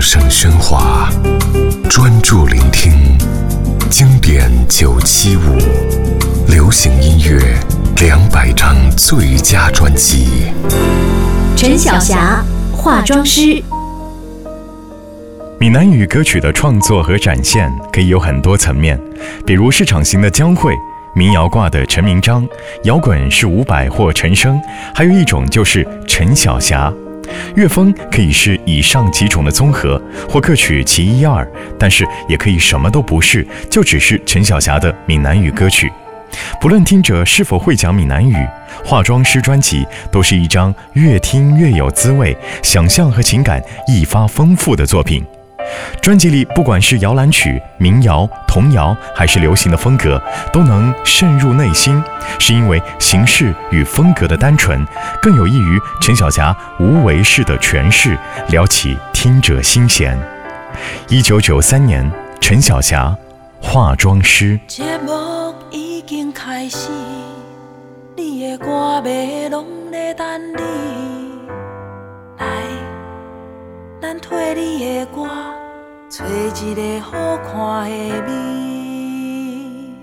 [0.00, 1.10] 声喧哗，
[1.90, 2.90] 专注聆听
[3.90, 5.58] 经典九七五，
[6.48, 7.38] 流行音乐
[8.00, 10.52] 两百张最佳专辑。
[11.54, 12.42] 陈晓霞，
[12.72, 13.62] 化妆师。
[15.58, 18.98] 闽南语歌曲的创作和展现可以有很多层面，
[19.44, 20.74] 比如市场型的江蕙，
[21.14, 22.48] 民谣挂的陈明章，
[22.84, 24.58] 摇滚是伍佰或陈升，
[24.94, 26.90] 还有一种就是陈晓霞。
[27.54, 31.46] 乐风可以是以上几种的综合，或各取其一二，
[31.78, 35.90] 但是也可以什么都不是，就只是陈小霞的闽南语歌曲。
[36.60, 38.34] 不论听者是否会讲闽南语，
[38.84, 45.24] 《化妆师》专辑都是一张越听越有滋味、想象和情感一发丰富的作品。
[46.00, 50.20] 专辑里不管是摇篮曲、民谣、童谣，还是流行的风格，
[50.52, 52.02] 都能渗入内心，
[52.38, 54.84] 是因为形式与风格的单纯，
[55.20, 60.18] 更有益于陈小霞无为式的诠释，撩起听者心弦。
[61.08, 63.14] 一九九三年，陈小霞，
[63.60, 64.58] 化妆师。
[64.66, 66.88] 节目已经开始，
[68.16, 70.62] 你的歌迷拢在等你，
[72.38, 72.46] 来，
[74.00, 75.28] 咱推你的歌。
[76.10, 77.90] 找一个好看的
[78.26, 79.94] 面，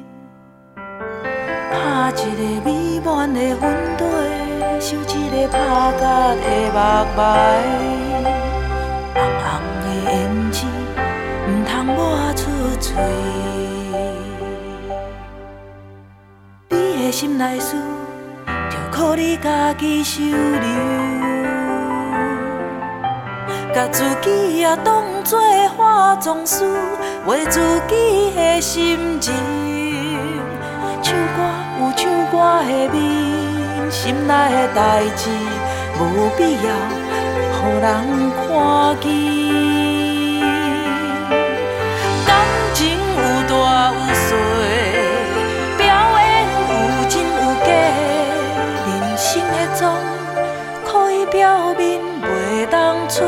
[1.69, 2.67] 拍一个美
[3.03, 4.01] 满的粉底，
[4.79, 5.57] 绣一个拍
[5.99, 6.77] 甲的目
[7.17, 7.19] 眉，
[9.15, 9.45] 红红
[9.83, 10.15] 的胭
[10.49, 10.65] 脂，
[11.45, 11.97] 唔通抹
[12.35, 12.39] 出
[12.79, 12.87] 嘴。
[16.69, 17.75] 你的心内事，
[18.69, 21.46] 就靠你家己收留。
[23.77, 25.39] 把自己也当作
[25.77, 26.65] 化妆师，
[27.27, 29.31] 为自己的心情
[31.03, 31.43] 唱歌
[31.79, 32.97] 有唱歌的味，
[33.91, 35.29] 心内的代志
[35.99, 36.01] 无
[36.35, 36.69] 必要
[37.53, 37.85] 予人
[38.35, 39.05] 看见。
[42.25, 42.29] 感
[42.73, 43.53] 情有大
[43.93, 44.25] 有小，
[45.77, 45.85] 表
[46.17, 46.25] 演
[46.67, 46.73] 有
[47.07, 47.69] 真有假，
[48.87, 49.79] 人生的妆
[50.83, 52.75] 可以表面袂当
[53.07, 53.21] 出。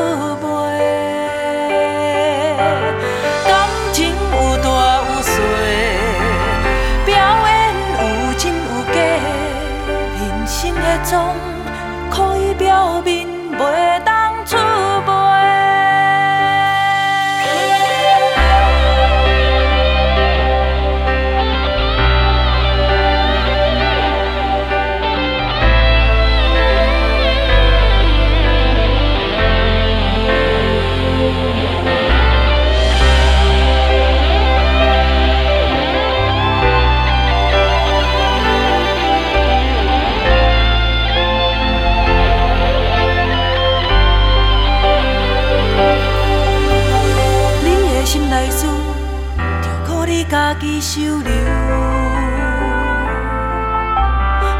[50.24, 51.32] 家己收留，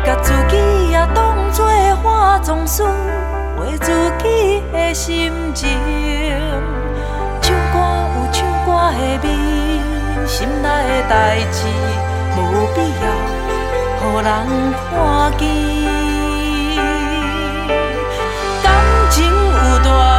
[0.04, 0.56] 甲自己
[0.90, 1.66] 也当作
[2.02, 2.82] 化妆师，
[3.58, 5.68] 为自己的心情
[7.42, 7.78] 唱歌
[8.16, 9.26] 有唱歌的味，
[10.26, 11.14] 心内的代
[11.52, 11.66] 志
[12.36, 12.38] 无
[12.74, 13.04] 必要
[14.00, 14.28] 予人
[14.88, 14.98] 看
[15.38, 15.40] 见。
[19.12, 20.09] 一个好看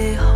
[0.00, 0.29] 的。